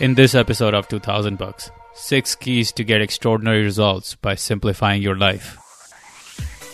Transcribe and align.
In 0.00 0.14
this 0.14 0.34
episode 0.34 0.72
of 0.72 0.88
2000 0.88 1.36
Books, 1.36 1.70
6 1.92 2.34
keys 2.36 2.72
to 2.72 2.84
get 2.84 3.02
extraordinary 3.02 3.62
results 3.62 4.14
by 4.14 4.34
simplifying 4.34 5.02
your 5.02 5.14
life. 5.14 5.58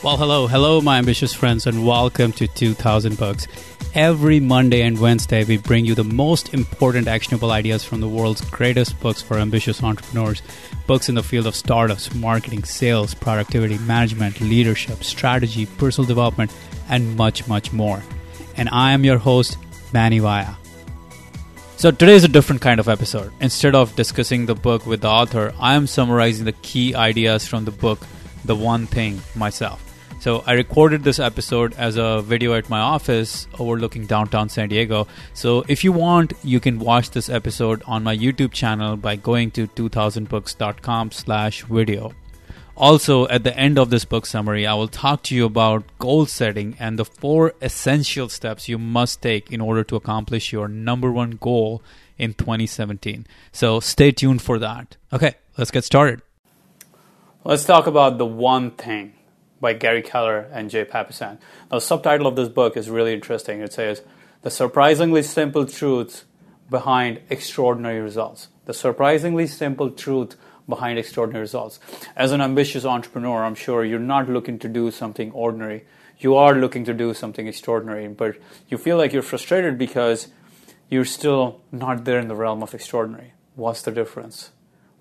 Well, 0.04 0.16
hello, 0.16 0.46
hello, 0.46 0.80
my 0.80 0.98
ambitious 0.98 1.34
friends, 1.34 1.66
and 1.66 1.84
welcome 1.84 2.30
to 2.34 2.46
2000 2.46 3.18
Books. 3.18 3.48
Every 3.96 4.38
Monday 4.38 4.82
and 4.82 5.00
Wednesday, 5.00 5.42
we 5.42 5.56
bring 5.56 5.84
you 5.84 5.96
the 5.96 6.04
most 6.04 6.54
important 6.54 7.08
actionable 7.08 7.50
ideas 7.50 7.82
from 7.82 8.00
the 8.00 8.08
world's 8.08 8.42
greatest 8.42 9.00
books 9.00 9.22
for 9.22 9.38
ambitious 9.38 9.82
entrepreneurs. 9.82 10.40
Books 10.86 11.08
in 11.08 11.16
the 11.16 11.22
field 11.24 11.48
of 11.48 11.56
startups, 11.56 12.14
marketing, 12.14 12.62
sales, 12.62 13.12
productivity, 13.12 13.78
management, 13.78 14.40
leadership, 14.40 15.02
strategy, 15.02 15.66
personal 15.66 16.06
development, 16.06 16.54
and 16.88 17.16
much, 17.16 17.48
much 17.48 17.72
more. 17.72 18.04
And 18.56 18.68
I 18.70 18.92
am 18.92 19.02
your 19.02 19.18
host, 19.18 19.58
Mani 19.92 20.20
Vaya. 20.20 20.54
So 21.78 21.90
today 21.90 22.14
is 22.14 22.24
a 22.24 22.28
different 22.28 22.62
kind 22.62 22.80
of 22.80 22.88
episode. 22.88 23.32
Instead 23.40 23.74
of 23.74 23.94
discussing 23.96 24.46
the 24.46 24.54
book 24.54 24.86
with 24.86 25.02
the 25.02 25.08
author, 25.08 25.52
I 25.60 25.74
am 25.74 25.86
summarizing 25.86 26.46
the 26.46 26.52
key 26.52 26.94
ideas 26.94 27.46
from 27.46 27.66
the 27.66 27.70
book, 27.70 28.00
The 28.46 28.56
One 28.56 28.86
Thing, 28.86 29.20
myself. 29.34 29.82
So 30.18 30.42
I 30.46 30.54
recorded 30.54 31.04
this 31.04 31.18
episode 31.18 31.74
as 31.74 31.98
a 31.98 32.22
video 32.22 32.54
at 32.54 32.70
my 32.70 32.80
office 32.80 33.46
overlooking 33.58 34.06
downtown 34.06 34.48
San 34.48 34.70
Diego. 34.70 35.06
So 35.34 35.66
if 35.68 35.84
you 35.84 35.92
want, 35.92 36.32
you 36.42 36.60
can 36.60 36.78
watch 36.78 37.10
this 37.10 37.28
episode 37.28 37.82
on 37.86 38.02
my 38.02 38.16
YouTube 38.16 38.52
channel 38.52 38.96
by 38.96 39.16
going 39.16 39.50
to 39.50 39.66
2000books.com 39.66 41.10
slash 41.10 41.62
video. 41.64 42.14
Also, 42.76 43.26
at 43.28 43.42
the 43.42 43.56
end 43.56 43.78
of 43.78 43.88
this 43.88 44.04
book 44.04 44.26
summary, 44.26 44.66
I 44.66 44.74
will 44.74 44.88
talk 44.88 45.22
to 45.24 45.34
you 45.34 45.46
about 45.46 45.84
goal 45.98 46.26
setting 46.26 46.76
and 46.78 46.98
the 46.98 47.06
four 47.06 47.54
essential 47.62 48.28
steps 48.28 48.68
you 48.68 48.76
must 48.76 49.22
take 49.22 49.50
in 49.50 49.62
order 49.62 49.82
to 49.84 49.96
accomplish 49.96 50.52
your 50.52 50.68
number 50.68 51.10
one 51.10 51.38
goal 51.40 51.82
in 52.18 52.34
2017. 52.34 53.26
So 53.50 53.80
stay 53.80 54.12
tuned 54.12 54.42
for 54.42 54.58
that. 54.58 54.98
Okay, 55.10 55.36
let's 55.56 55.70
get 55.70 55.84
started. 55.84 56.20
Let's 57.44 57.64
talk 57.64 57.86
about 57.86 58.18
The 58.18 58.26
One 58.26 58.72
Thing 58.72 59.14
by 59.58 59.72
Gary 59.72 60.02
Keller 60.02 60.46
and 60.52 60.68
Jay 60.68 60.84
Papasan. 60.84 61.38
The 61.70 61.80
subtitle 61.80 62.26
of 62.26 62.36
this 62.36 62.50
book 62.50 62.76
is 62.76 62.90
really 62.90 63.14
interesting. 63.14 63.60
It 63.60 63.72
says, 63.72 64.02
The 64.42 64.50
Surprisingly 64.50 65.22
Simple 65.22 65.64
Truths 65.64 66.26
Behind 66.68 67.20
Extraordinary 67.30 68.00
Results. 68.00 68.48
The 68.66 68.74
surprisingly 68.74 69.46
simple 69.46 69.90
truth 69.90 70.36
behind 70.68 70.98
extraordinary 70.98 71.42
results. 71.42 71.78
As 72.16 72.32
an 72.32 72.40
ambitious 72.40 72.84
entrepreneur, 72.84 73.44
I'm 73.44 73.54
sure 73.54 73.84
you're 73.84 73.98
not 73.98 74.28
looking 74.28 74.58
to 74.60 74.68
do 74.68 74.90
something 74.90 75.30
ordinary. 75.32 75.84
You 76.18 76.34
are 76.36 76.54
looking 76.54 76.84
to 76.86 76.94
do 76.94 77.14
something 77.14 77.46
extraordinary, 77.46 78.08
but 78.08 78.36
you 78.68 78.78
feel 78.78 78.96
like 78.96 79.12
you're 79.12 79.22
frustrated 79.22 79.78
because 79.78 80.28
you're 80.88 81.04
still 81.04 81.60
not 81.72 82.04
there 82.04 82.18
in 82.18 82.28
the 82.28 82.34
realm 82.34 82.62
of 82.62 82.74
extraordinary. 82.74 83.32
What's 83.54 83.82
the 83.82 83.90
difference? 83.90 84.50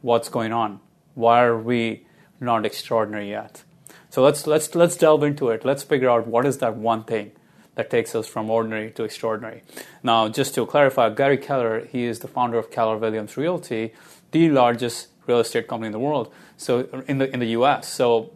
What's 0.01 0.29
going 0.29 0.53
on? 0.53 0.79
Why 1.13 1.43
are 1.43 1.57
we 1.57 2.05
not 2.39 2.65
extraordinary 2.65 3.29
yet? 3.29 3.63
So 4.09 4.23
let's 4.23 4.47
let's 4.47 4.75
let's 4.75 4.95
delve 4.97 5.23
into 5.23 5.49
it. 5.49 5.65
Let's 5.65 5.83
figure 5.83 6.09
out 6.09 6.27
what 6.27 6.45
is 6.45 6.59
that 6.59 6.75
one 6.75 7.03
thing 7.03 7.31
that 7.75 7.89
takes 7.89 8.15
us 8.15 8.27
from 8.27 8.49
ordinary 8.49 8.91
to 8.91 9.03
extraordinary. 9.03 9.61
Now, 10.03 10.29
just 10.29 10.55
to 10.55 10.65
clarify, 10.65 11.09
Gary 11.09 11.37
Keller, 11.37 11.85
he 11.85 12.05
is 12.05 12.19
the 12.19 12.27
founder 12.27 12.57
of 12.57 12.71
Keller 12.71 12.97
Williams 12.97 13.35
Realty, 13.35 13.93
the 14.31 14.49
largest 14.49 15.07
real 15.27 15.39
estate 15.39 15.67
company 15.67 15.87
in 15.87 15.91
the 15.91 15.99
world. 15.99 16.33
So 16.57 17.03
in 17.07 17.17
the 17.17 17.31
in 17.33 17.39
the 17.39 17.49
U.S. 17.59 17.87
So 17.87 18.31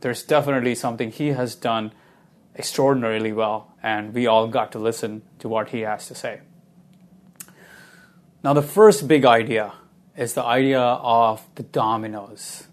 there's 0.00 0.22
definitely 0.22 0.74
something 0.74 1.10
he 1.10 1.28
has 1.28 1.54
done 1.54 1.92
extraordinarily 2.56 3.32
well, 3.32 3.72
and 3.82 4.14
we 4.14 4.26
all 4.26 4.46
got 4.48 4.72
to 4.72 4.78
listen 4.78 5.22
to 5.38 5.48
what 5.48 5.70
he 5.70 5.80
has 5.80 6.06
to 6.08 6.14
say. 6.14 6.40
Now, 8.42 8.52
the 8.52 8.62
first 8.62 9.08
big 9.08 9.24
idea 9.24 9.72
is 10.16 10.34
the 10.34 10.44
idea 10.44 10.80
of 10.80 11.42
the 11.54 11.62
dominoes. 11.62 12.64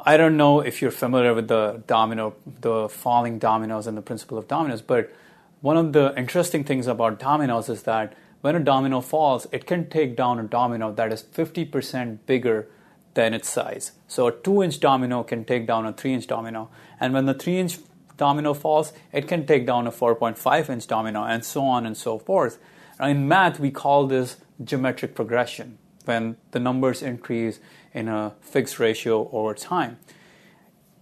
I 0.00 0.16
don't 0.16 0.36
know 0.36 0.60
if 0.60 0.80
you're 0.80 0.90
familiar 0.90 1.34
with 1.34 1.48
the 1.48 1.82
domino, 1.86 2.34
the 2.46 2.88
falling 2.88 3.38
dominoes 3.38 3.86
and 3.86 3.96
the 3.96 4.02
principle 4.02 4.38
of 4.38 4.48
dominoes, 4.48 4.80
but 4.80 5.12
one 5.60 5.76
of 5.76 5.92
the 5.92 6.14
interesting 6.16 6.64
things 6.64 6.86
about 6.86 7.18
dominoes 7.18 7.68
is 7.68 7.82
that 7.82 8.14
when 8.40 8.54
a 8.54 8.60
domino 8.60 9.00
falls, 9.00 9.46
it 9.52 9.66
can 9.66 9.88
take 9.88 10.16
down 10.16 10.38
a 10.38 10.44
domino 10.44 10.92
that 10.92 11.12
is 11.12 11.22
50% 11.22 12.18
bigger 12.26 12.68
than 13.14 13.34
its 13.34 13.48
size. 13.48 13.92
So 14.06 14.28
a 14.28 14.32
2 14.32 14.62
inch 14.62 14.80
domino 14.80 15.22
can 15.24 15.44
take 15.44 15.66
down 15.66 15.86
a 15.86 15.92
3 15.92 16.14
inch 16.14 16.26
domino. 16.26 16.70
And 17.00 17.12
when 17.12 17.26
the 17.26 17.34
3 17.34 17.58
inch 17.58 17.78
domino 18.16 18.54
falls, 18.54 18.92
it 19.12 19.26
can 19.26 19.46
take 19.46 19.66
down 19.66 19.86
a 19.86 19.92
4.5 19.92 20.70
inch 20.70 20.86
domino, 20.86 21.24
and 21.24 21.44
so 21.44 21.62
on 21.62 21.86
and 21.86 21.96
so 21.96 22.18
forth. 22.18 22.58
In 23.00 23.28
math, 23.28 23.60
we 23.60 23.70
call 23.70 24.06
this 24.06 24.36
geometric 24.62 25.14
progression 25.14 25.78
when 26.04 26.36
the 26.50 26.58
numbers 26.58 27.02
increase 27.02 27.60
in 27.92 28.08
a 28.08 28.34
fixed 28.40 28.78
ratio 28.78 29.28
over 29.30 29.54
time. 29.54 29.98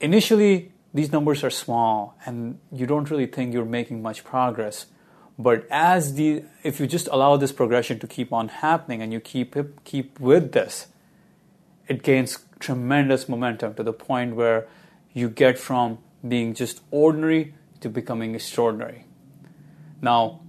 Initially, 0.01 0.73
these 0.93 1.13
numbers 1.13 1.45
are 1.45 1.51
small 1.51 2.17
and 2.27 2.59
you 2.73 2.87
don't 2.87 3.11
really 3.11 3.27
think 3.27 3.53
you're 3.53 3.65
making 3.65 4.03
much 4.03 4.25
progress. 4.25 4.87
But 5.39 5.67
as 5.71 6.15
the 6.15 6.45
if 6.63 6.81
you 6.81 6.87
just 6.87 7.09
allow 7.09 7.37
this 7.37 7.53
progression 7.53 7.99
to 7.99 8.07
keep 8.07 8.33
on 8.33 8.49
happening 8.49 9.03
and 9.03 9.13
you 9.13 9.21
keep 9.21 9.55
keep 9.85 10.19
with 10.19 10.53
this, 10.53 10.87
it 11.89 12.03
gains 12.03 12.39
tremendous 12.59 13.29
momentum 13.29 13.75
to 13.75 13.83
the 13.83 13.93
point 13.93 14.35
where 14.35 14.67
you 15.13 15.29
get 15.29 15.59
from 15.59 15.99
being 16.27 16.55
just 16.55 16.81
ordinary 16.91 17.55
to 17.81 17.89
becoming 17.89 18.35
extraordinary. 18.35 19.05
Now, 20.01 20.41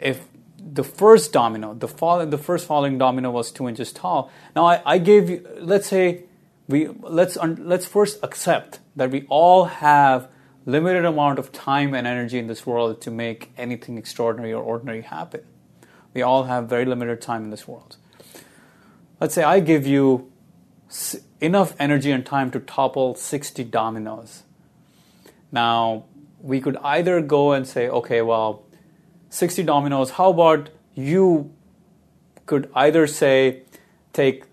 if 0.00 0.26
the 0.58 0.84
first 0.84 1.32
domino, 1.32 1.74
the 1.74 1.88
fall, 1.88 2.24
the 2.26 2.38
first 2.38 2.66
falling 2.66 2.98
domino 2.98 3.30
was 3.30 3.52
two 3.52 3.68
inches 3.68 3.92
tall. 3.92 4.30
Now 4.56 4.66
I, 4.66 4.82
I 4.84 4.98
gave 4.98 5.30
you, 5.30 5.46
let's 5.58 5.88
say, 5.88 6.24
we 6.68 6.88
let's 7.00 7.36
let's 7.36 7.86
first 7.86 8.18
accept 8.22 8.80
that 8.96 9.10
we 9.10 9.26
all 9.28 9.64
have 9.64 10.28
limited 10.64 11.04
amount 11.04 11.38
of 11.38 11.52
time 11.52 11.94
and 11.94 12.06
energy 12.06 12.38
in 12.38 12.46
this 12.46 12.66
world 12.66 13.00
to 13.02 13.10
make 13.10 13.52
anything 13.56 13.98
extraordinary 13.98 14.52
or 14.52 14.62
ordinary 14.62 15.02
happen. 15.02 15.42
We 16.14 16.22
all 16.22 16.44
have 16.44 16.68
very 16.68 16.84
limited 16.84 17.20
time 17.20 17.44
in 17.44 17.50
this 17.50 17.66
world. 17.66 17.96
Let's 19.20 19.34
say 19.34 19.42
I 19.42 19.60
give 19.60 19.86
you 19.86 20.30
enough 21.40 21.74
energy 21.78 22.10
and 22.10 22.24
time 22.24 22.50
to 22.50 22.60
topple 22.60 23.14
60 23.14 23.64
dominoes. 23.64 24.42
Now, 25.50 26.04
we 26.40 26.60
could 26.60 26.76
either 26.78 27.20
go 27.20 27.52
and 27.52 27.66
say, 27.66 27.88
okay, 27.88 28.22
well, 28.22 28.64
60 29.30 29.62
dominoes, 29.62 30.10
how 30.10 30.30
about 30.30 30.70
you 30.94 31.52
could 32.46 32.70
either 32.74 33.06
say, 33.06 33.62
take 34.12 34.44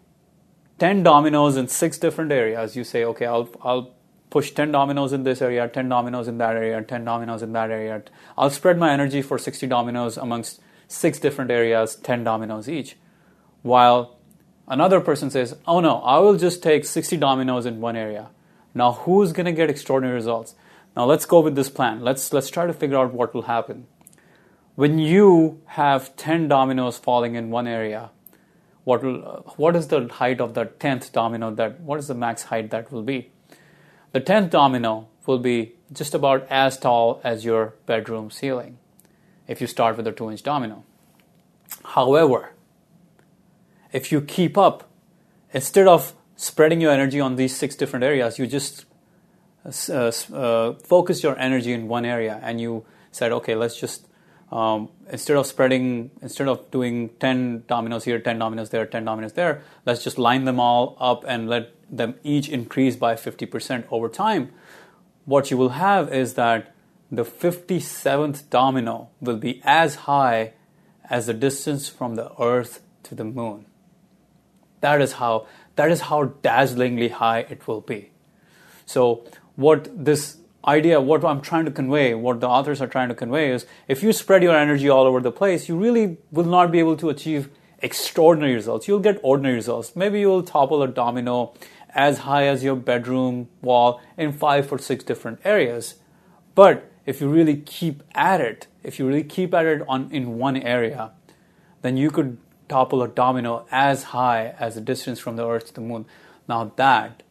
10 0.77 1.03
dominoes 1.03 1.57
in 1.57 1.67
six 1.67 1.97
different 1.97 2.31
areas. 2.31 2.75
You 2.75 2.83
say, 2.83 3.03
okay, 3.03 3.25
I'll, 3.25 3.49
I'll 3.61 3.93
push 4.29 4.51
10 4.51 4.71
dominoes 4.71 5.13
in 5.13 5.23
this 5.23 5.41
area, 5.41 5.67
10 5.67 5.89
dominoes 5.89 6.27
in 6.27 6.37
that 6.37 6.55
area, 6.55 6.81
10 6.81 7.03
dominoes 7.03 7.41
in 7.41 7.53
that 7.53 7.71
area. 7.71 8.03
I'll 8.37 8.49
spread 8.49 8.77
my 8.77 8.91
energy 8.91 9.21
for 9.21 9.37
60 9.37 9.65
dominoes 9.67 10.17
amongst 10.17 10.61
six 10.87 11.19
different 11.19 11.51
areas, 11.51 11.95
10 11.95 12.23
dominoes 12.23 12.69
each. 12.69 12.97
While 13.61 14.17
another 14.67 15.01
person 15.01 15.29
says, 15.29 15.55
oh 15.67 15.79
no, 15.79 15.97
I 16.01 16.19
will 16.19 16.37
just 16.37 16.61
take 16.61 16.85
60 16.85 17.17
dominoes 17.17 17.65
in 17.65 17.81
one 17.81 17.95
area. 17.95 18.29
Now, 18.75 18.93
who's 18.93 19.33
going 19.33 19.45
to 19.47 19.51
get 19.51 19.69
extraordinary 19.69 20.15
results? 20.15 20.55
Now, 20.95 21.05
let's 21.05 21.25
go 21.25 21.39
with 21.39 21.55
this 21.55 21.69
plan. 21.69 22.01
Let's, 22.01 22.31
let's 22.31 22.49
try 22.49 22.67
to 22.67 22.73
figure 22.73 22.97
out 22.97 23.13
what 23.13 23.33
will 23.33 23.43
happen. 23.43 23.87
When 24.75 24.99
you 24.99 25.61
have 25.65 26.15
10 26.15 26.47
dominoes 26.47 26.97
falling 26.97 27.35
in 27.35 27.49
one 27.49 27.67
area, 27.67 28.11
what, 28.83 29.03
will, 29.03 29.43
what 29.57 29.75
is 29.75 29.87
the 29.87 30.07
height 30.07 30.39
of 30.39 30.53
the 30.53 30.65
10th 30.65 31.11
domino 31.11 31.53
that, 31.55 31.79
what 31.81 31.99
is 31.99 32.07
the 32.07 32.15
max 32.15 32.43
height 32.43 32.69
that 32.71 32.91
will 32.91 33.03
be? 33.03 33.31
The 34.11 34.21
10th 34.21 34.49
domino 34.49 35.07
will 35.25 35.39
be 35.39 35.73
just 35.93 36.13
about 36.13 36.47
as 36.49 36.77
tall 36.77 37.21
as 37.23 37.45
your 37.45 37.75
bedroom 37.85 38.31
ceiling 38.31 38.77
if 39.47 39.61
you 39.61 39.67
start 39.67 39.97
with 39.97 40.07
a 40.07 40.11
2 40.11 40.31
inch 40.31 40.43
domino. 40.43 40.83
However, 41.83 42.53
if 43.91 44.11
you 44.11 44.21
keep 44.21 44.57
up, 44.57 44.89
instead 45.53 45.87
of 45.87 46.13
spreading 46.35 46.81
your 46.81 46.91
energy 46.91 47.19
on 47.19 47.35
these 47.35 47.55
six 47.55 47.75
different 47.75 48.03
areas, 48.03 48.39
you 48.39 48.47
just 48.47 48.85
uh, 49.65 50.11
uh, 50.33 50.73
focus 50.73 51.21
your 51.23 51.37
energy 51.37 51.73
in 51.73 51.87
one 51.87 52.05
area 52.05 52.39
and 52.41 52.61
you 52.61 52.85
said, 53.11 53.31
okay, 53.31 53.55
let's 53.55 53.79
just, 53.79 54.07
um, 54.51 54.89
instead 55.11 55.37
of 55.37 55.45
spreading, 55.45 56.11
instead 56.21 56.47
of 56.47 56.69
doing 56.71 57.09
10 57.19 57.65
dominoes 57.67 58.03
here, 58.03 58.19
10 58.19 58.39
dominoes 58.39 58.69
there, 58.69 58.85
10 58.85 59.05
dominoes 59.05 59.33
there, 59.33 59.61
let's 59.85 60.03
just 60.03 60.17
line 60.17 60.45
them 60.45 60.59
all 60.59 60.97
up 60.99 61.23
and 61.27 61.47
let 61.47 61.71
them 61.89 62.15
each 62.23 62.49
increase 62.49 62.95
by 62.95 63.15
50% 63.15 63.85
over 63.91 64.09
time, 64.09 64.51
what 65.25 65.51
you 65.51 65.57
will 65.57 65.69
have 65.69 66.11
is 66.11 66.33
that 66.33 66.73
the 67.11 67.23
57th 67.23 68.49
domino 68.49 69.09
will 69.21 69.37
be 69.37 69.61
as 69.63 69.95
high 69.95 70.53
as 71.09 71.25
the 71.25 71.33
distance 71.33 71.89
from 71.89 72.15
the 72.15 72.31
earth 72.41 72.81
to 73.03 73.15
the 73.15 73.23
moon. 73.23 73.65
That 74.81 75.01
is 75.01 75.13
how 75.13 75.47
that 75.75 75.91
is 75.91 76.01
how 76.01 76.25
dazzlingly 76.43 77.09
high 77.09 77.39
it 77.49 77.67
will 77.67 77.81
be. 77.81 78.11
So 78.85 79.23
what 79.55 79.89
this 79.93 80.37
idea, 80.65 80.99
what 80.99 81.23
I'm 81.23 81.41
trying 81.41 81.65
to 81.65 81.71
convey, 81.71 82.13
what 82.13 82.39
the 82.41 82.47
authors 82.47 82.81
are 82.81 82.87
trying 82.87 83.09
to 83.09 83.15
convey 83.15 83.51
is 83.51 83.65
if 83.87 84.03
you 84.03 84.13
spread 84.13 84.43
your 84.43 84.55
energy 84.55 84.89
all 84.89 85.05
over 85.05 85.19
the 85.21 85.31
place, 85.31 85.69
you 85.69 85.77
really 85.77 86.17
will 86.31 86.45
not 86.45 86.71
be 86.71 86.79
able 86.79 86.97
to 86.97 87.09
achieve 87.09 87.49
extraordinary 87.79 88.53
results. 88.53 88.87
You'll 88.87 88.99
get 88.99 89.19
ordinary 89.23 89.55
results. 89.55 89.95
Maybe 89.95 90.19
you'll 90.19 90.43
topple 90.43 90.83
a 90.83 90.87
domino 90.87 91.53
as 91.91 92.19
high 92.19 92.45
as 92.47 92.63
your 92.63 92.75
bedroom 92.75 93.47
wall 93.61 94.01
in 94.17 94.31
five 94.33 94.71
or 94.71 94.77
six 94.77 95.03
different 95.03 95.39
areas. 95.43 95.95
But 96.55 96.91
if 97.05 97.21
you 97.21 97.29
really 97.29 97.57
keep 97.57 98.03
at 98.13 98.41
it, 98.41 98.67
if 98.83 98.99
you 98.99 99.07
really 99.07 99.23
keep 99.23 99.53
at 99.53 99.65
it 99.65 99.81
on 99.87 100.11
in 100.11 100.37
one 100.37 100.57
area, 100.57 101.11
then 101.81 101.97
you 101.97 102.11
could 102.11 102.37
topple 102.67 103.01
a 103.01 103.07
domino 103.07 103.65
as 103.71 104.03
high 104.03 104.53
as 104.59 104.75
the 104.75 104.81
distance 104.81 105.19
from 105.19 105.35
the 105.35 105.47
earth 105.47 105.67
to 105.67 105.73
the 105.73 105.81
moon. 105.81 106.05
Now 106.47 106.71
that 106.75 107.23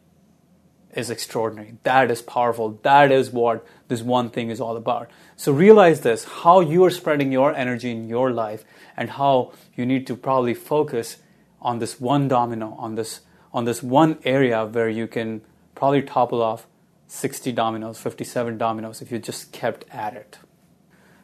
is 0.93 1.09
extraordinary. 1.09 1.75
That 1.83 2.09
is 2.09 2.21
powerful. 2.21 2.79
That 2.83 3.11
is 3.11 3.31
what 3.31 3.65
this 3.87 4.01
one 4.01 4.29
thing 4.29 4.49
is 4.49 4.59
all 4.59 4.75
about. 4.75 5.09
So 5.35 5.51
realize 5.51 6.01
this 6.01 6.23
how 6.23 6.59
you 6.59 6.83
are 6.85 6.89
spreading 6.89 7.31
your 7.31 7.53
energy 7.53 7.91
in 7.91 8.07
your 8.07 8.31
life 8.31 8.63
and 8.97 9.11
how 9.11 9.53
you 9.75 9.85
need 9.85 10.07
to 10.07 10.15
probably 10.15 10.53
focus 10.53 11.17
on 11.61 11.79
this 11.79 11.99
one 11.99 12.27
domino, 12.27 12.75
on 12.79 12.95
this 12.95 13.21
on 13.51 13.65
this 13.65 13.81
one 13.81 14.17
area 14.23 14.65
where 14.65 14.89
you 14.89 15.07
can 15.07 15.41
probably 15.73 16.01
topple 16.01 16.41
off 16.41 16.67
60 17.07 17.51
dominoes, 17.51 17.97
57 17.97 18.57
dominoes 18.57 19.01
if 19.01 19.11
you 19.11 19.17
just 19.17 19.51
kept 19.51 19.85
at 19.91 20.15
it. 20.15 20.37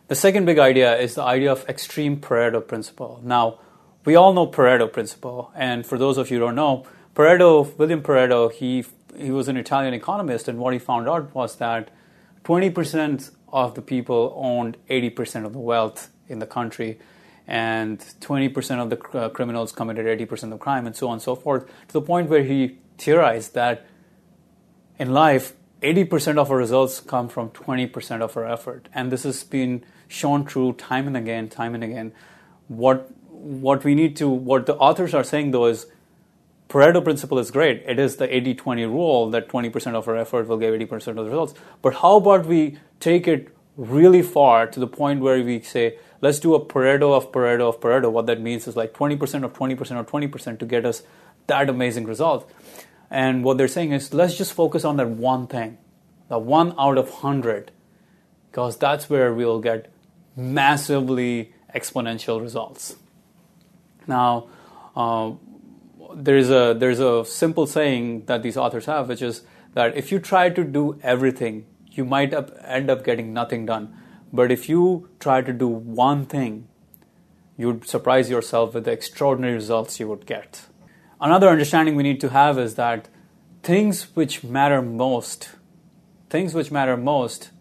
The 0.07 0.15
second 0.15 0.45
big 0.45 0.59
idea 0.59 0.97
is 0.97 1.15
the 1.15 1.23
idea 1.23 1.51
of 1.51 1.67
extreme 1.67 2.17
Pareto 2.17 2.65
principle. 2.65 3.19
Now, 3.23 3.59
we 4.05 4.15
all 4.15 4.33
know 4.33 4.45
Pareto 4.47 4.91
principle, 4.91 5.51
and 5.55 5.85
for 5.85 5.97
those 5.97 6.17
of 6.17 6.29
you 6.29 6.37
who 6.37 6.45
don't 6.45 6.55
know, 6.55 6.85
Pareto, 7.15 7.75
William 7.77 8.03
Pareto, 8.03 8.51
he 8.51 8.85
he 9.17 9.31
was 9.31 9.47
an 9.47 9.57
Italian 9.57 9.93
economist, 9.93 10.47
and 10.47 10.59
what 10.59 10.73
he 10.73 10.79
found 10.79 11.07
out 11.07 11.33
was 11.33 11.57
that 11.57 11.89
20% 12.43 13.31
of 13.51 13.75
the 13.75 13.81
people 13.81 14.33
owned 14.35 14.77
80% 14.89 15.45
of 15.45 15.53
the 15.53 15.59
wealth 15.59 16.11
in 16.27 16.39
the 16.39 16.45
country, 16.45 16.99
and 17.47 17.99
20% 17.99 18.79
of 18.79 18.89
the 18.89 19.17
uh, 19.17 19.29
criminals 19.29 19.71
committed 19.71 20.05
80% 20.05 20.43
of 20.43 20.49
the 20.51 20.57
crime, 20.57 20.85
and 20.85 20.95
so 20.95 21.07
on 21.07 21.13
and 21.13 21.21
so 21.21 21.35
forth, 21.35 21.65
to 21.87 21.93
the 21.93 22.01
point 22.01 22.29
where 22.29 22.43
he 22.43 22.77
theorized 22.97 23.53
that 23.53 23.85
in 24.97 25.13
life, 25.13 25.53
80% 25.81 26.37
of 26.37 26.49
our 26.51 26.57
results 26.57 26.99
come 26.99 27.27
from 27.27 27.49
20% 27.51 28.21
of 28.21 28.35
our 28.37 28.45
effort. 28.45 28.89
And 28.93 29.11
this 29.11 29.23
has 29.23 29.43
been 29.43 29.83
shown 30.07 30.45
true 30.45 30.73
time 30.73 31.07
and 31.07 31.17
again, 31.17 31.49
time 31.49 31.75
and 31.75 31.83
again. 31.83 32.13
What, 32.67 33.11
what 33.29 33.83
we 33.83 33.93
need 33.93 34.15
to, 34.17 34.29
what 34.29 34.65
the 34.65 34.75
authors 34.75 35.13
are 35.13 35.23
saying 35.23 35.51
though 35.51 35.65
is 35.65 35.85
Pareto 36.69 37.03
principle 37.03 37.37
is 37.37 37.51
great. 37.51 37.83
It 37.85 37.99
is 37.99 38.15
the 38.17 38.33
80 38.33 38.55
20 38.55 38.85
rule 38.85 39.29
that 39.29 39.47
20% 39.47 39.93
of 39.93 40.07
our 40.07 40.17
effort 40.17 40.47
will 40.47 40.57
give 40.57 40.73
80% 40.73 41.07
of 41.07 41.15
the 41.15 41.23
results. 41.25 41.53
But 41.81 41.95
how 41.95 42.17
about 42.17 42.45
we 42.45 42.77
take 42.99 43.27
it 43.27 43.55
really 43.77 44.21
far 44.21 44.67
to 44.67 44.79
the 44.79 44.87
point 44.87 45.21
where 45.21 45.43
we 45.43 45.59
say, 45.61 45.97
let's 46.21 46.39
do 46.39 46.55
a 46.55 46.65
Pareto 46.65 47.15
of 47.15 47.31
Pareto 47.31 47.69
of 47.69 47.79
Pareto. 47.79 48.11
What 48.11 48.25
that 48.27 48.41
means 48.41 48.67
is 48.67 48.75
like 48.75 48.93
20% 48.93 49.43
of 49.43 49.53
20% 49.53 49.99
of 49.99 50.07
20% 50.07 50.59
to 50.59 50.65
get 50.65 50.85
us 50.85 51.03
that 51.47 51.69
amazing 51.69 52.05
result. 52.05 52.49
And 53.09 53.43
what 53.43 53.57
they're 53.57 53.67
saying 53.67 53.91
is, 53.91 54.13
let's 54.13 54.37
just 54.37 54.53
focus 54.53 54.83
on 54.83 54.97
that 54.97 55.09
one 55.09 55.47
thing, 55.47 55.77
the 56.27 56.39
one 56.39 56.73
out 56.79 56.97
of 56.97 57.09
100, 57.09 57.71
because 58.49 58.77
that's 58.77 59.09
where 59.09 59.33
we'll 59.33 59.59
get 59.59 59.91
massively 60.35 61.53
exponential 61.73 62.41
results. 62.41 62.95
Now, 64.07 64.47
uh, 64.95 65.33
there's 66.15 66.49
a 66.49 66.75
there's 66.77 66.99
a 66.99 67.25
simple 67.25 67.67
saying 67.67 68.25
that 68.25 68.41
these 68.43 68.57
authors 68.57 68.85
have, 68.85 69.09
which 69.09 69.21
is 69.21 69.43
that 69.73 69.95
if 69.95 70.11
you 70.11 70.19
try 70.19 70.49
to 70.49 70.63
do 70.63 70.99
everything, 71.03 71.65
you 71.91 72.05
might 72.05 72.33
end 72.63 72.89
up 72.89 73.03
getting 73.03 73.33
nothing 73.33 73.65
done. 73.65 73.95
But 74.31 74.51
if 74.51 74.67
you 74.69 75.09
try 75.19 75.41
to 75.41 75.53
do 75.53 75.67
one 75.67 76.25
thing, 76.25 76.67
you'd 77.57 77.87
surprise 77.87 78.29
yourself 78.29 78.73
with 78.73 78.85
the 78.85 78.91
extraordinary 78.91 79.53
results 79.53 79.99
you 79.99 80.07
would 80.07 80.25
get. 80.25 80.65
Another 81.21 81.49
understanding 81.49 81.95
we 81.95 82.03
need 82.03 82.19
to 82.21 82.29
have 82.29 82.57
is 82.59 82.75
that 82.75 83.07
things 83.63 84.15
which 84.15 84.43
matter 84.43 84.81
most, 84.81 85.51
things 86.29 86.53
which 86.53 86.71
matter 86.71 86.97
most, 86.97 87.51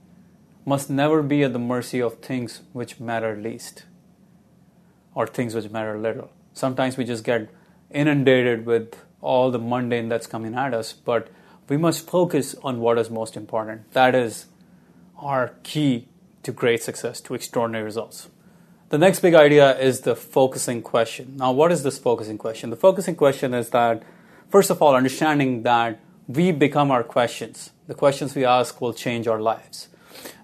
must 0.65 0.91
never 0.91 1.23
be 1.23 1.43
at 1.43 1.53
the 1.53 1.59
mercy 1.59 2.01
of 2.01 2.21
things 2.21 2.63
which 2.73 2.99
matter 2.99 3.37
least 3.37 3.85
or 5.15 5.27
things 5.27 5.55
which 5.55 5.71
matter 5.71 5.99
little. 5.99 6.31
Sometimes 6.53 6.97
we 6.97 7.05
just 7.05 7.25
get 7.25 7.49
inundated 7.95 8.67
with 8.67 8.97
all 9.23 9.51
the 9.51 9.59
mundane 9.59 10.09
that's 10.09 10.27
coming 10.27 10.55
at 10.55 10.75
us, 10.75 10.93
but 10.93 11.29
we 11.69 11.79
must 11.79 12.07
focus 12.07 12.55
on 12.63 12.81
what 12.81 12.99
is 12.99 13.09
most 13.09 13.37
important. 13.37 13.91
That 13.93 14.15
is 14.15 14.47
our 15.19 15.55
key 15.63 16.09
to 16.43 16.53
great 16.53 16.83
success, 16.83 17.21
to 17.23 17.35
extraordinary 17.35 17.85
results. 17.85 18.29
The 18.91 18.99
next 18.99 19.21
big 19.21 19.35
idea 19.35 19.79
is 19.79 20.01
the 20.01 20.15
focusing 20.15 20.83
question. 20.83 21.37
Now, 21.39 21.53
what 21.53 21.73
is 21.73 21.83
this 21.83 21.99
focusing 21.99 22.37
question? 22.37 22.69
The 22.69 22.77
focusing 22.77 23.17
question 23.17 23.55
is 23.55 23.71
that, 23.71 24.03
first 24.51 24.71
of 24.71 24.83
all, 24.83 24.95
understanding 24.95 25.63
that 25.63 26.01
we 26.29 26.53
become 26.53 26.91
our 26.91 27.03
questions. 27.03 27.71
The 27.87 27.95
questions 27.95 28.35
we 28.35 28.45
ask 28.45 28.81
will 28.81 28.93
change 28.93 29.27
our 29.27 29.41
lives. 29.41 29.89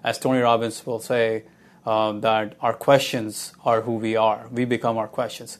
As 0.03 0.17
Tony 0.17 0.39
Robbins 0.39 0.85
will 0.85 0.99
say, 0.99 1.43
um, 1.85 2.21
that 2.21 2.55
our 2.61 2.73
questions 2.73 3.53
are 3.65 3.81
who 3.81 3.93
we 3.93 4.15
are. 4.15 4.47
We 4.51 4.65
become 4.65 4.97
our 4.97 5.07
questions. 5.07 5.57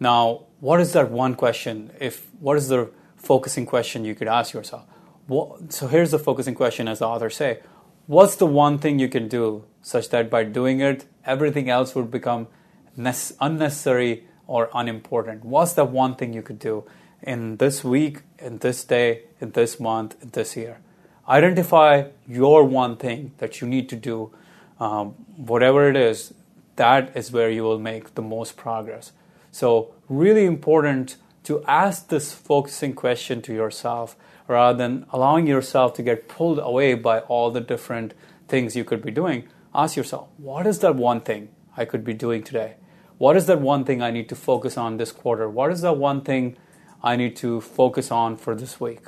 Now, 0.00 0.46
what 0.60 0.80
is 0.80 0.92
that 0.92 1.10
one 1.10 1.34
question? 1.34 1.90
If 2.00 2.26
what 2.40 2.56
is 2.56 2.68
the 2.68 2.90
focusing 3.16 3.66
question 3.66 4.04
you 4.04 4.14
could 4.14 4.28
ask 4.28 4.52
yourself? 4.52 4.84
What, 5.26 5.72
so 5.72 5.86
here's 5.86 6.10
the 6.10 6.18
focusing 6.18 6.54
question, 6.54 6.88
as 6.88 6.98
the 6.98 7.06
authors 7.06 7.36
say: 7.36 7.60
What's 8.06 8.36
the 8.36 8.46
one 8.46 8.78
thing 8.78 8.98
you 8.98 9.08
can 9.08 9.28
do 9.28 9.64
such 9.82 10.10
that 10.10 10.28
by 10.30 10.44
doing 10.44 10.80
it, 10.80 11.06
everything 11.24 11.70
else 11.70 11.94
would 11.94 12.10
become 12.10 12.48
unnecessary 12.96 14.24
or 14.46 14.70
unimportant? 14.74 15.44
What's 15.44 15.72
that 15.74 15.90
one 15.90 16.14
thing 16.14 16.32
you 16.32 16.42
could 16.42 16.58
do 16.58 16.84
in 17.22 17.56
this 17.56 17.82
week, 17.82 18.22
in 18.38 18.58
this 18.58 18.84
day, 18.84 19.22
in 19.40 19.52
this 19.52 19.80
month, 19.80 20.16
in 20.22 20.30
this 20.30 20.56
year? 20.56 20.80
Identify 21.26 22.08
your 22.28 22.64
one 22.64 22.96
thing 22.96 23.32
that 23.38 23.60
you 23.62 23.66
need 23.66 23.88
to 23.88 23.96
do. 23.96 24.30
Um, 24.78 25.10
whatever 25.36 25.88
it 25.88 25.96
is, 25.96 26.34
that 26.76 27.16
is 27.16 27.32
where 27.32 27.48
you 27.48 27.62
will 27.62 27.78
make 27.78 28.14
the 28.14 28.22
most 28.22 28.56
progress. 28.56 29.12
So, 29.54 29.94
really 30.08 30.46
important 30.46 31.16
to 31.44 31.62
ask 31.66 32.08
this 32.08 32.32
focusing 32.32 32.92
question 32.92 33.40
to 33.42 33.54
yourself 33.54 34.16
rather 34.48 34.76
than 34.76 35.06
allowing 35.12 35.46
yourself 35.46 35.94
to 35.94 36.02
get 36.02 36.26
pulled 36.26 36.58
away 36.58 36.94
by 36.94 37.20
all 37.20 37.52
the 37.52 37.60
different 37.60 38.14
things 38.48 38.74
you 38.74 38.82
could 38.82 39.00
be 39.00 39.12
doing. 39.12 39.46
Ask 39.72 39.94
yourself, 39.94 40.26
what 40.38 40.66
is 40.66 40.80
that 40.80 40.96
one 40.96 41.20
thing 41.20 41.50
I 41.76 41.84
could 41.84 42.02
be 42.02 42.14
doing 42.14 42.42
today? 42.42 42.74
What 43.18 43.36
is 43.36 43.46
that 43.46 43.60
one 43.60 43.84
thing 43.84 44.02
I 44.02 44.10
need 44.10 44.28
to 44.30 44.34
focus 44.34 44.76
on 44.76 44.96
this 44.96 45.12
quarter? 45.12 45.48
What 45.48 45.70
is 45.70 45.82
that 45.82 45.98
one 45.98 46.22
thing 46.22 46.56
I 47.00 47.14
need 47.14 47.36
to 47.36 47.60
focus 47.60 48.10
on 48.10 48.36
for 48.36 48.56
this 48.56 48.80
week? 48.80 49.06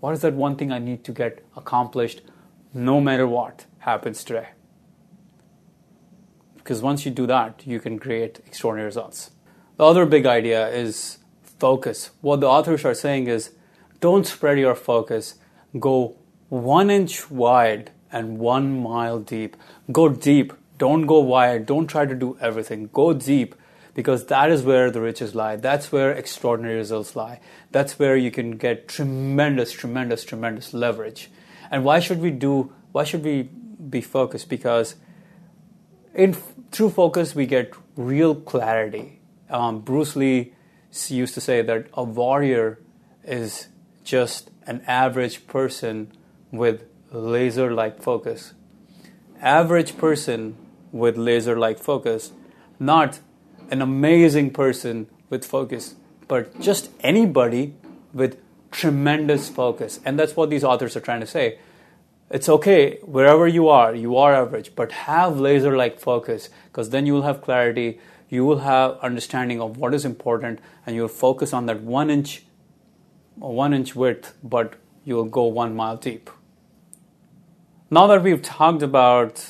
What 0.00 0.14
is 0.14 0.22
that 0.22 0.32
one 0.32 0.56
thing 0.56 0.72
I 0.72 0.78
need 0.78 1.04
to 1.04 1.12
get 1.12 1.44
accomplished 1.54 2.22
no 2.72 2.98
matter 2.98 3.28
what 3.28 3.66
happens 3.80 4.24
today? 4.24 4.48
Because 6.56 6.80
once 6.80 7.04
you 7.04 7.10
do 7.10 7.26
that, 7.26 7.66
you 7.66 7.78
can 7.78 7.98
create 7.98 8.40
extraordinary 8.46 8.86
results. 8.86 9.32
The 9.82 9.88
other 9.88 10.06
big 10.06 10.26
idea 10.26 10.68
is 10.68 11.18
focus. 11.58 12.10
What 12.20 12.38
the 12.38 12.46
authors 12.46 12.84
are 12.84 12.94
saying 12.94 13.26
is 13.26 13.50
don't 13.98 14.24
spread 14.24 14.60
your 14.60 14.76
focus, 14.76 15.34
go 15.76 16.14
one 16.48 16.88
inch 16.88 17.28
wide 17.32 17.90
and 18.12 18.38
one 18.38 18.80
mile 18.80 19.18
deep. 19.18 19.56
Go 19.90 20.08
deep, 20.08 20.52
don't 20.78 21.06
go 21.06 21.18
wide, 21.18 21.66
don't 21.66 21.88
try 21.88 22.06
to 22.06 22.14
do 22.14 22.38
everything. 22.40 22.90
Go 22.92 23.12
deep 23.12 23.56
because 23.92 24.26
that 24.26 24.52
is 24.52 24.62
where 24.62 24.88
the 24.88 25.00
riches 25.00 25.34
lie. 25.34 25.56
That's 25.56 25.90
where 25.90 26.12
extraordinary 26.12 26.76
results 26.76 27.16
lie. 27.16 27.40
That's 27.72 27.98
where 27.98 28.16
you 28.16 28.30
can 28.30 28.52
get 28.58 28.86
tremendous, 28.86 29.72
tremendous, 29.72 30.22
tremendous 30.22 30.72
leverage. 30.72 31.28
And 31.72 31.84
why 31.84 31.98
should 31.98 32.20
we 32.20 32.30
do, 32.30 32.72
why 32.92 33.02
should 33.02 33.24
we 33.24 33.50
be 33.90 34.00
focused? 34.00 34.48
Because 34.48 34.94
in 36.14 36.34
through 36.70 36.90
focus, 36.90 37.34
we 37.34 37.46
get 37.46 37.74
real 37.96 38.36
clarity 38.36 39.18
um, 39.52 39.80
Bruce 39.80 40.16
Lee 40.16 40.52
used 41.08 41.34
to 41.34 41.40
say 41.40 41.62
that 41.62 41.86
a 41.94 42.02
warrior 42.02 42.80
is 43.24 43.68
just 44.02 44.50
an 44.66 44.82
average 44.86 45.46
person 45.46 46.10
with 46.50 46.84
laser 47.12 47.72
like 47.72 48.02
focus. 48.02 48.54
Average 49.40 49.96
person 49.96 50.56
with 50.90 51.16
laser 51.16 51.58
like 51.58 51.78
focus, 51.78 52.32
not 52.78 53.20
an 53.70 53.82
amazing 53.82 54.50
person 54.50 55.08
with 55.30 55.44
focus, 55.44 55.94
but 56.28 56.60
just 56.60 56.90
anybody 57.00 57.74
with 58.12 58.38
tremendous 58.70 59.48
focus. 59.48 60.00
And 60.04 60.18
that's 60.18 60.36
what 60.36 60.50
these 60.50 60.64
authors 60.64 60.96
are 60.96 61.00
trying 61.00 61.20
to 61.20 61.26
say. 61.26 61.58
It's 62.30 62.48
okay, 62.48 62.98
wherever 63.02 63.46
you 63.46 63.68
are, 63.68 63.94
you 63.94 64.16
are 64.16 64.34
average, 64.34 64.74
but 64.74 64.92
have 64.92 65.38
laser 65.38 65.76
like 65.76 66.00
focus 66.00 66.48
because 66.66 66.88
then 66.90 67.04
you 67.04 67.12
will 67.12 67.22
have 67.22 67.42
clarity 67.42 68.00
you 68.32 68.44
will 68.44 68.60
have 68.60 68.98
understanding 69.08 69.60
of 69.60 69.76
what 69.76 69.94
is 69.94 70.04
important 70.04 70.60
and 70.86 70.96
you'll 70.96 71.16
focus 71.16 71.52
on 71.52 71.66
that 71.66 71.80
one 71.80 72.10
inch 72.10 72.44
one 73.36 73.74
inch 73.74 73.94
width 73.94 74.34
but 74.42 74.74
you'll 75.04 75.32
go 75.40 75.44
one 75.44 75.74
mile 75.74 75.96
deep 75.96 76.30
now 77.90 78.06
that 78.06 78.22
we've 78.22 78.42
talked 78.42 78.82
about 78.82 79.44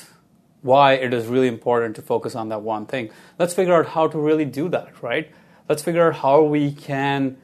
why 0.61 0.93
it 0.93 1.13
is 1.13 1.27
really 1.27 1.47
important 1.47 1.95
to 1.95 2.01
focus 2.01 2.35
on 2.35 2.49
that 2.49 2.61
one 2.61 2.85
thing 2.85 3.09
let's 3.39 3.53
figure 3.53 3.73
out 3.73 3.87
how 3.95 4.07
to 4.07 4.17
really 4.17 4.45
do 4.45 4.67
that 4.69 5.01
right 5.03 5.31
let's 5.69 5.81
figure 5.81 6.07
out 6.07 6.15
how 6.17 6.41
we 6.41 6.71
can 6.71 7.37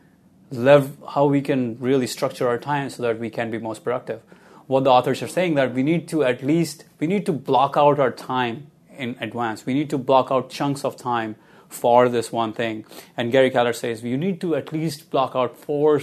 lev- 0.52 0.98
how 1.10 1.26
we 1.26 1.42
can 1.42 1.78
really 1.80 2.08
structure 2.08 2.48
our 2.48 2.58
time 2.58 2.90
so 2.90 3.04
that 3.04 3.20
we 3.20 3.30
can 3.30 3.52
be 3.52 3.58
most 3.58 3.84
productive. 3.84 4.22
What 4.68 4.84
the 4.84 4.92
authors 4.92 5.22
are 5.22 5.28
saying 5.28 5.56
that 5.56 5.74
we 5.74 5.84
need 5.84 6.08
to 6.10 6.24
at 6.24 6.44
least 6.44 6.86
we 7.00 7.08
need 7.08 7.26
to 7.26 7.34
block 7.34 7.76
out 7.76 8.00
our 8.00 8.12
time 8.12 8.69
in 9.00 9.16
advance. 9.20 9.66
We 9.66 9.74
need 9.74 9.90
to 9.90 9.98
block 9.98 10.28
out 10.32 10.50
chunks 10.50 10.84
of 10.84 10.96
time 10.96 11.36
for 11.68 12.10
this 12.10 12.32
one 12.32 12.54
thing. 12.54 12.86
And 13.16 13.32
Gary 13.32 13.50
Keller 13.50 13.74
says 13.74 14.04
you 14.04 14.18
need 14.18 14.42
to 14.42 14.56
at 14.56 14.74
least 14.74 15.10
block 15.10 15.36
out 15.36 15.58
four 15.58 16.02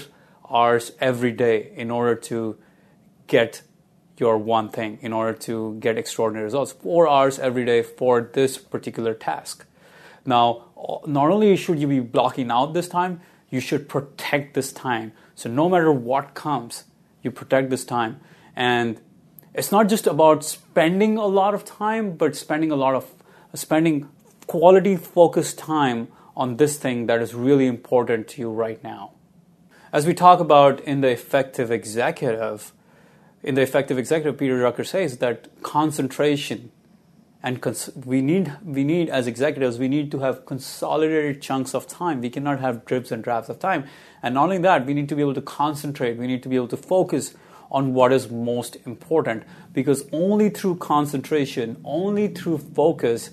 hours 0.51 0.93
every 1.01 1.33
day 1.33 1.73
in 1.75 1.91
order 1.91 2.15
to 2.15 2.57
get 3.27 3.63
your 4.19 4.39
one 4.39 4.71
thing, 4.71 4.99
in 5.03 5.13
order 5.13 5.37
to 5.37 5.77
get 5.81 5.99
extraordinary 5.99 6.45
results. 6.45 6.73
Four 6.73 7.09
hours 7.09 7.39
every 7.39 7.65
day 7.65 7.83
for 7.83 8.31
this 8.33 8.57
particular 8.57 9.13
task. 9.13 9.67
Now, 10.25 10.65
not 11.07 11.31
only 11.31 11.57
should 11.57 11.79
you 11.79 11.87
be 11.87 12.01
blocking 12.01 12.51
out 12.51 12.75
this 12.75 12.89
time, 12.89 13.21
you 13.51 13.61
should 13.61 13.89
protect 13.89 14.55
this 14.55 14.73
time. 14.73 15.13
So, 15.35 15.49
no 15.51 15.69
matter 15.69 15.93
what 15.93 16.35
comes, 16.35 16.85
you 17.23 17.31
protect 17.31 17.71
this 17.71 17.85
time. 17.85 18.21
And 18.55 19.01
it's 19.57 19.73
not 19.73 19.89
just 19.89 20.07
about 20.07 20.45
spending 20.45 21.17
a 21.17 21.25
lot 21.25 21.55
of 21.55 21.65
time, 21.65 22.17
but 22.17 22.37
spending 22.37 22.71
a 22.71 22.77
lot 22.77 22.95
of 22.95 23.11
spending 23.55 24.09
quality 24.47 24.97
focused 24.97 25.59
time 25.59 26.09
on 26.37 26.59
this 26.59 26.77
thing 26.77 27.07
that 27.07 27.23
is 27.23 27.35
really 27.35 27.67
important 27.67 28.29
to 28.29 28.43
you 28.43 28.51
right 28.51 28.83
now. 28.85 29.13
As 29.93 30.07
we 30.07 30.13
talk 30.13 30.41
about 30.41 30.81
in 30.81 31.01
the 31.01 31.09
effective 31.09 31.71
executive, 31.71 32.75
in 33.43 33.55
the 33.55 33.63
effective 33.63 33.97
executive, 33.97 34.39
Peter 34.39 34.59
Drucker 34.59 34.87
says 34.87 35.19
that 35.19 35.49
concentration 35.63 36.71
and 37.43 37.63
cons- 37.63 37.91
we 38.05 38.21
need 38.21 38.53
we 38.63 38.85
need 38.85 39.09
as 39.09 39.27
executives 39.27 39.79
we 39.79 39.89
need 39.89 40.11
to 40.11 40.19
have 40.19 40.45
consolidated 40.45 41.41
chunks 41.41 41.75
of 41.75 41.87
time. 41.87 42.21
We 42.21 42.29
cannot 42.29 42.61
have 42.61 42.85
drips 42.85 43.11
and 43.11 43.25
drabs 43.25 43.49
of 43.49 43.59
time. 43.59 43.85
And 44.23 44.35
not 44.35 44.45
only 44.45 44.59
that, 44.59 44.85
we 44.85 44.93
need 44.93 45.09
to 45.09 45.17
be 45.17 45.23
able 45.23 45.35
to 45.35 45.43
concentrate. 45.43 46.19
We 46.19 46.27
need 46.27 46.43
to 46.43 46.49
be 46.51 46.57
able 46.57 46.69
to 46.69 46.77
focus 46.77 47.35
on 47.71 47.95
what 47.95 48.13
is 48.13 48.31
most 48.31 48.77
important 48.87 49.43
because 49.73 50.05
only 50.13 50.51
through 50.51 50.77
concentration, 50.77 51.81
only 51.85 52.29
through 52.29 52.59
focus 52.59 53.31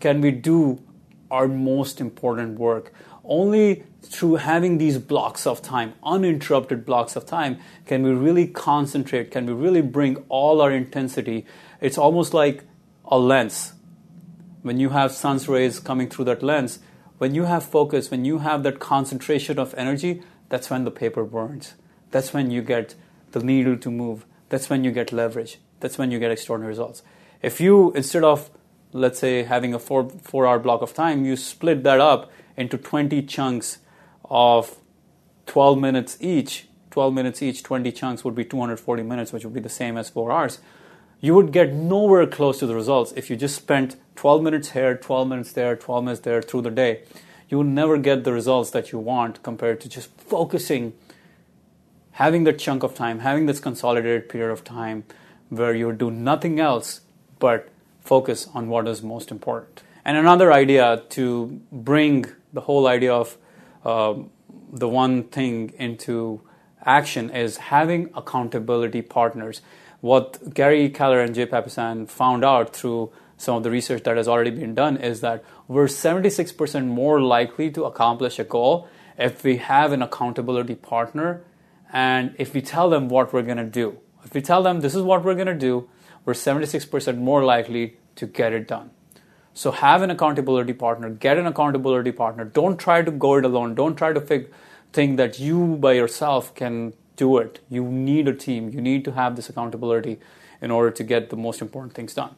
can 0.00 0.20
we 0.20 0.30
do 0.30 0.82
our 1.30 1.48
most 1.48 2.00
important 2.00 2.58
work. 2.58 2.92
Only 3.24 3.84
through 4.02 4.36
having 4.36 4.78
these 4.78 4.98
blocks 4.98 5.46
of 5.46 5.62
time, 5.62 5.94
uninterrupted 6.02 6.84
blocks 6.84 7.16
of 7.16 7.24
time, 7.24 7.58
can 7.86 8.02
we 8.02 8.10
really 8.10 8.46
concentrate, 8.46 9.30
can 9.30 9.46
we 9.46 9.52
really 9.52 9.80
bring 9.80 10.16
all 10.28 10.60
our 10.60 10.70
intensity. 10.70 11.46
It's 11.80 11.96
almost 11.96 12.34
like 12.34 12.64
a 13.06 13.18
lens. 13.18 13.72
When 14.62 14.78
you 14.78 14.90
have 14.90 15.12
sun's 15.12 15.48
rays 15.48 15.80
coming 15.80 16.08
through 16.08 16.26
that 16.26 16.42
lens, 16.42 16.80
when 17.18 17.34
you 17.34 17.44
have 17.44 17.64
focus, 17.64 18.10
when 18.10 18.24
you 18.24 18.38
have 18.38 18.62
that 18.64 18.78
concentration 18.78 19.58
of 19.58 19.74
energy, 19.76 20.22
that's 20.48 20.68
when 20.68 20.84
the 20.84 20.90
paper 20.90 21.24
burns. 21.24 21.74
That's 22.10 22.32
when 22.32 22.50
you 22.50 22.62
get 22.62 22.94
the 23.34 23.44
needle 23.44 23.76
to 23.76 23.90
move. 23.90 24.24
That's 24.48 24.70
when 24.70 24.84
you 24.84 24.90
get 24.90 25.12
leverage. 25.12 25.58
That's 25.80 25.98
when 25.98 26.10
you 26.10 26.18
get 26.18 26.30
extraordinary 26.30 26.70
results. 26.70 27.02
If 27.42 27.60
you, 27.60 27.92
instead 27.92 28.24
of 28.24 28.50
let's 28.92 29.18
say 29.18 29.42
having 29.42 29.74
a 29.74 29.78
four 29.78 30.08
four 30.22 30.46
hour 30.46 30.58
block 30.58 30.80
of 30.80 30.94
time, 30.94 31.26
you 31.26 31.36
split 31.36 31.82
that 31.82 32.00
up 32.00 32.32
into 32.56 32.78
20 32.78 33.22
chunks 33.22 33.78
of 34.30 34.76
12 35.46 35.78
minutes 35.78 36.16
each. 36.20 36.68
12 36.90 37.12
minutes 37.12 37.42
each, 37.42 37.64
20 37.64 37.90
chunks 37.90 38.24
would 38.24 38.36
be 38.36 38.44
240 38.44 39.02
minutes, 39.02 39.32
which 39.32 39.44
would 39.44 39.52
be 39.52 39.60
the 39.60 39.68
same 39.68 39.96
as 39.96 40.08
four 40.08 40.30
hours. 40.30 40.60
You 41.20 41.34
would 41.34 41.50
get 41.50 41.72
nowhere 41.72 42.24
close 42.26 42.60
to 42.60 42.66
the 42.66 42.74
results 42.74 43.12
if 43.16 43.28
you 43.28 43.34
just 43.34 43.56
spent 43.56 43.96
12 44.14 44.42
minutes 44.42 44.70
here, 44.70 44.96
12 44.96 45.26
minutes 45.28 45.52
there, 45.52 45.74
12 45.74 46.04
minutes 46.04 46.20
there 46.20 46.40
through 46.40 46.62
the 46.62 46.70
day. 46.70 47.02
You 47.48 47.58
will 47.58 47.64
never 47.64 47.98
get 47.98 48.22
the 48.22 48.32
results 48.32 48.70
that 48.70 48.92
you 48.92 49.00
want 49.00 49.42
compared 49.42 49.80
to 49.80 49.88
just 49.88 50.08
focusing, 50.20 50.92
having 52.14 52.44
that 52.44 52.58
chunk 52.58 52.82
of 52.82 52.94
time, 52.94 53.20
having 53.20 53.46
this 53.46 53.58
consolidated 53.60 54.28
period 54.28 54.52
of 54.52 54.62
time 54.62 55.04
where 55.48 55.74
you 55.74 55.92
do 55.92 56.10
nothing 56.10 56.60
else 56.60 57.00
but 57.38 57.68
focus 58.00 58.48
on 58.54 58.68
what 58.68 58.86
is 58.86 59.02
most 59.02 59.30
important. 59.30 59.82
And 60.04 60.16
another 60.16 60.52
idea 60.52 61.02
to 61.10 61.60
bring 61.72 62.26
the 62.52 62.60
whole 62.62 62.86
idea 62.86 63.12
of 63.12 63.36
uh, 63.84 64.14
the 64.72 64.88
one 64.88 65.24
thing 65.24 65.72
into 65.78 66.40
action 66.84 67.30
is 67.30 67.56
having 67.56 68.10
accountability 68.14 69.02
partners. 69.02 69.60
What 70.00 70.54
Gary 70.54 70.90
Keller 70.90 71.20
and 71.20 71.34
Jay 71.34 71.46
Papasan 71.46 72.08
found 72.08 72.44
out 72.44 72.76
through 72.76 73.10
some 73.38 73.56
of 73.56 73.64
the 73.64 73.70
research 73.70 74.04
that 74.04 74.16
has 74.16 74.28
already 74.28 74.50
been 74.50 74.74
done 74.74 74.98
is 74.98 75.20
that 75.22 75.42
we're 75.66 75.86
76% 75.86 76.86
more 76.86 77.20
likely 77.20 77.70
to 77.72 77.84
accomplish 77.84 78.38
a 78.38 78.44
goal 78.44 78.88
if 79.18 79.42
we 79.42 79.56
have 79.56 79.90
an 79.90 80.02
accountability 80.02 80.76
partner 80.76 81.42
and 81.94 82.34
if 82.38 82.52
we 82.52 82.60
tell 82.60 82.90
them 82.90 83.08
what 83.08 83.32
we're 83.32 83.42
going 83.42 83.56
to 83.56 83.64
do. 83.64 83.98
If 84.24 84.34
we 84.34 84.40
tell 84.42 84.62
them 84.64 84.80
this 84.80 84.96
is 84.96 85.02
what 85.02 85.22
we're 85.24 85.36
going 85.36 85.46
to 85.46 85.54
do, 85.54 85.88
we're 86.24 86.32
76% 86.32 87.18
more 87.18 87.44
likely 87.44 87.96
to 88.16 88.26
get 88.26 88.52
it 88.52 88.66
done. 88.66 88.90
So 89.52 89.70
have 89.70 90.02
an 90.02 90.10
accountability 90.10 90.72
partner, 90.72 91.08
get 91.08 91.38
an 91.38 91.46
accountability 91.46 92.10
partner. 92.10 92.44
Don't 92.44 92.78
try 92.78 93.02
to 93.02 93.12
go 93.12 93.36
it 93.36 93.44
alone. 93.44 93.76
Don't 93.76 93.94
try 93.94 94.12
to 94.12 94.20
fig- 94.20 94.52
think 94.92 95.16
that 95.18 95.38
you 95.38 95.76
by 95.76 95.92
yourself 95.92 96.52
can 96.56 96.94
do 97.14 97.38
it. 97.38 97.60
You 97.70 97.84
need 97.84 98.26
a 98.26 98.34
team. 98.34 98.70
You 98.70 98.80
need 98.80 99.04
to 99.04 99.12
have 99.12 99.36
this 99.36 99.48
accountability 99.48 100.18
in 100.60 100.72
order 100.72 100.90
to 100.90 101.04
get 101.04 101.30
the 101.30 101.36
most 101.36 101.62
important 101.62 101.94
things 101.94 102.14
done. 102.14 102.34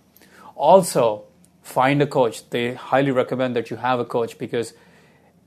Also, 0.54 1.24
find 1.62 2.02
a 2.02 2.06
coach. 2.06 2.50
They 2.50 2.74
highly 2.74 3.10
recommend 3.10 3.56
that 3.56 3.70
you 3.70 3.76
have 3.78 4.00
a 4.00 4.04
coach 4.04 4.36
because 4.36 4.74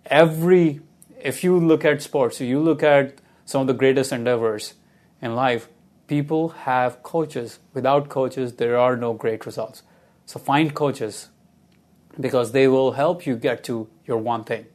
every 0.07 0.81
if 1.21 1.43
you 1.43 1.59
look 1.59 1.85
at 1.85 2.01
sports, 2.01 2.41
if 2.41 2.47
you 2.47 2.59
look 2.59 2.81
at 2.81 3.19
some 3.50 3.62
of 3.62 3.68
the 3.68 3.74
greatest 3.74 4.12
endeavors 4.12 4.75
in 5.24 5.34
life, 5.34 5.70
people 6.06 6.50
have 6.50 7.01
coaches. 7.01 7.58
Without 7.74 8.08
coaches, 8.08 8.53
there 8.58 8.77
are 8.77 8.96
no 8.96 9.13
great 9.13 9.44
results. 9.44 9.82
So 10.27 10.39
find 10.39 10.75
coaches 10.75 11.29
because 12.20 12.51
they 12.51 12.68
will 12.68 12.91
help 12.91 13.25
you 13.25 13.36
get 13.36 13.63
to 13.63 13.89
your 14.06 14.20
one 14.20 14.44
thing. 14.44 14.68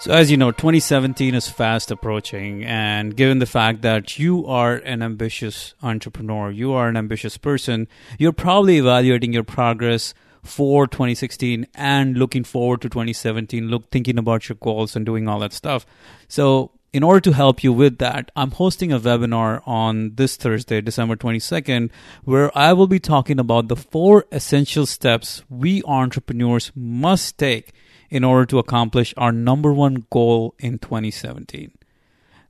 So, 0.00 0.12
as 0.12 0.28
you 0.28 0.36
know, 0.36 0.50
2017 0.50 1.32
is 1.34 1.48
fast 1.48 1.92
approaching, 1.92 2.64
and 2.64 3.16
given 3.16 3.38
the 3.38 3.46
fact 3.46 3.82
that 3.82 4.18
you 4.18 4.46
are 4.46 4.74
an 4.74 5.02
ambitious 5.02 5.74
entrepreneur, 5.80 6.50
you 6.50 6.72
are 6.72 6.88
an 6.88 6.96
ambitious 6.96 7.38
person, 7.38 7.86
you're 8.18 8.32
probably 8.32 8.78
evaluating 8.78 9.32
your 9.32 9.44
progress 9.44 10.12
for 10.46 10.86
2016 10.86 11.66
and 11.74 12.16
looking 12.16 12.44
forward 12.44 12.80
to 12.82 12.88
2017, 12.88 13.68
look 13.68 13.90
thinking 13.90 14.18
about 14.18 14.48
your 14.48 14.56
goals 14.56 14.96
and 14.96 15.04
doing 15.04 15.28
all 15.28 15.38
that 15.40 15.52
stuff. 15.52 15.86
So, 16.28 16.72
in 16.92 17.02
order 17.02 17.20
to 17.20 17.32
help 17.32 17.62
you 17.62 17.74
with 17.74 17.98
that, 17.98 18.30
I'm 18.34 18.52
hosting 18.52 18.90
a 18.90 18.98
webinar 18.98 19.60
on 19.66 20.14
this 20.14 20.36
Thursday, 20.36 20.80
December 20.80 21.14
22nd, 21.14 21.90
where 22.24 22.56
I 22.56 22.72
will 22.72 22.86
be 22.86 23.00
talking 23.00 23.38
about 23.38 23.68
the 23.68 23.76
four 23.76 24.24
essential 24.32 24.86
steps 24.86 25.44
we 25.50 25.82
entrepreneurs 25.84 26.72
must 26.74 27.36
take 27.36 27.72
in 28.08 28.24
order 28.24 28.46
to 28.46 28.58
accomplish 28.58 29.12
our 29.18 29.32
number 29.32 29.74
one 29.74 30.06
goal 30.10 30.54
in 30.58 30.78
2017. 30.78 31.72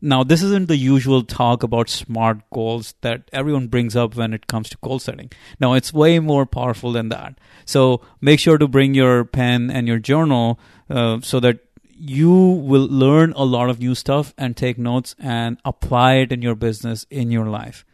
Now, 0.00 0.22
this 0.22 0.42
isn't 0.42 0.68
the 0.68 0.76
usual 0.76 1.22
talk 1.22 1.62
about 1.62 1.88
SMART 1.88 2.40
goals 2.52 2.94
that 3.00 3.28
everyone 3.32 3.68
brings 3.68 3.96
up 3.96 4.14
when 4.14 4.32
it 4.34 4.46
comes 4.46 4.68
to 4.70 4.78
goal 4.82 4.98
setting. 4.98 5.30
Now, 5.58 5.72
it's 5.74 5.92
way 5.92 6.18
more 6.18 6.46
powerful 6.46 6.92
than 6.92 7.08
that. 7.08 7.38
So 7.64 8.02
make 8.20 8.40
sure 8.40 8.58
to 8.58 8.68
bring 8.68 8.94
your 8.94 9.24
pen 9.24 9.70
and 9.70 9.88
your 9.88 9.98
journal 9.98 10.58
uh, 10.90 11.20
so 11.22 11.40
that 11.40 11.60
you 11.98 12.30
will 12.30 12.86
learn 12.86 13.32
a 13.32 13.44
lot 13.44 13.70
of 13.70 13.78
new 13.78 13.94
stuff 13.94 14.34
and 14.36 14.56
take 14.56 14.78
notes 14.78 15.14
and 15.18 15.58
apply 15.64 16.16
it 16.16 16.32
in 16.32 16.42
your 16.42 16.54
business, 16.54 17.06
in 17.10 17.30
your 17.30 17.46
life. 17.46 17.84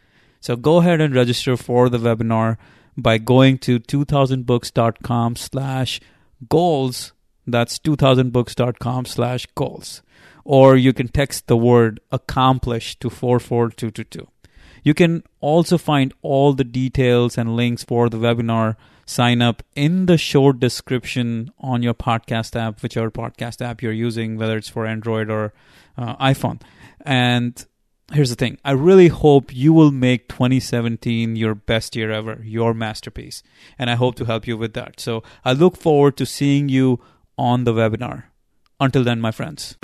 So 0.41 0.55
go 0.57 0.77
ahead 0.77 0.99
and 0.99 1.15
register 1.15 1.55
for 1.55 1.87
the 1.87 1.97
webinar 1.97 2.57
by 2.97 3.17
going 3.17 3.57
to 3.59 3.79
2000books.com 3.79 5.35
slash 5.37 6.01
goals. 6.49 7.13
That's 7.47 7.79
2000books.com 7.79 9.05
slash 9.05 9.45
goals. 9.55 10.01
Or 10.45 10.75
you 10.75 10.93
can 10.93 11.07
text 11.07 11.47
the 11.47 11.57
word 11.57 11.99
accomplish 12.11 12.99
to 12.99 13.09
44222. 13.09 14.27
You 14.83 14.93
can 14.93 15.23
also 15.39 15.77
find 15.77 16.13
all 16.21 16.53
the 16.53 16.65
details 16.65 17.37
and 17.37 17.55
links 17.55 17.83
for 17.83 18.09
the 18.09 18.17
webinar 18.17 18.75
sign 19.05 19.41
up 19.41 19.63
in 19.75 20.05
the 20.05 20.17
short 20.17 20.59
description 20.59 21.51
on 21.59 21.83
your 21.83 21.93
podcast 21.93 22.55
app, 22.55 22.81
whichever 22.81 23.11
podcast 23.11 23.61
app 23.61 23.81
you're 23.81 23.91
using, 23.91 24.37
whether 24.37 24.57
it's 24.57 24.69
for 24.69 24.85
Android 24.85 25.29
or 25.29 25.53
uh, 25.97 26.15
iPhone. 26.17 26.61
And 27.01 27.65
here's 28.11 28.29
the 28.29 28.35
thing 28.35 28.57
I 28.63 28.71
really 28.71 29.07
hope 29.07 29.53
you 29.53 29.73
will 29.73 29.91
make 29.91 30.29
2017 30.29 31.35
your 31.35 31.55
best 31.55 31.95
year 31.95 32.11
ever, 32.11 32.41
your 32.43 32.73
masterpiece. 32.73 33.43
And 33.77 33.89
I 33.89 33.95
hope 33.95 34.15
to 34.15 34.25
help 34.25 34.47
you 34.47 34.57
with 34.57 34.73
that. 34.73 34.99
So 34.99 35.23
I 35.43 35.53
look 35.53 35.77
forward 35.77 36.17
to 36.17 36.25
seeing 36.25 36.69
you 36.69 36.99
on 37.37 37.63
the 37.63 37.73
webinar. 37.73 38.25
Until 38.79 39.03
then, 39.03 39.21
my 39.21 39.31
friends. 39.31 39.77